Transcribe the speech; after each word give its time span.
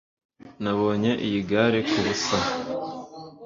Nabonye 0.63 1.11
iyi 1.25 1.39
gare 1.49 1.79
kubusa 1.89 2.37